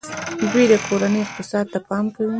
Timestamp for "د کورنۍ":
0.71-1.21